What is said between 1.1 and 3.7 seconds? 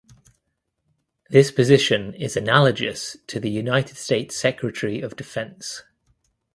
This position is analogous to the